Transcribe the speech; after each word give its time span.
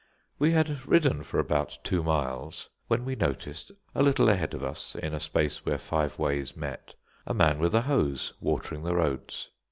We 0.39 0.53
had 0.53 0.83
ridden 0.87 1.21
for 1.21 1.37
about 1.39 1.77
two 1.83 2.01
miles, 2.01 2.69
when 2.87 3.05
we 3.05 3.15
noticed, 3.15 3.71
a 3.93 4.01
little 4.01 4.29
ahead 4.29 4.55
of 4.55 4.63
us 4.63 4.95
in 4.95 5.13
a 5.13 5.19
space 5.19 5.63
where 5.63 5.77
five 5.77 6.17
ways 6.17 6.57
met, 6.57 6.95
a 7.27 7.35
man 7.35 7.59
with 7.59 7.75
a 7.75 7.81
hose, 7.81 8.33
watering 8.39 8.81
the 8.81 8.95
roads. 8.95 9.51